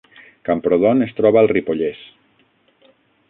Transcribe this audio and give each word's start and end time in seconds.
Camprodon 0.47 1.05
es 1.07 1.13
troba 1.19 1.43
al 1.43 1.51
Ripollès 1.53 2.01